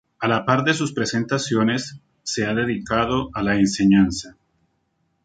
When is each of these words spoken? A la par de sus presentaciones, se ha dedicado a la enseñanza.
A 0.25 0.27
la 0.29 0.37
par 0.45 0.61
de 0.67 0.73
sus 0.73 0.93
presentaciones, 0.93 1.99
se 2.23 2.43
ha 2.47 2.55
dedicado 2.55 3.29
a 3.35 3.43
la 3.43 3.53
enseñanza. 3.57 4.35